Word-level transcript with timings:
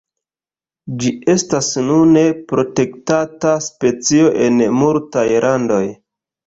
Ĝi 1.03 1.11
estas 1.33 1.69
nune 1.91 2.25
protektata 2.53 3.55
specio 3.69 4.35
en 4.49 4.61
multaj 4.83 5.29
landoj. 5.49 5.85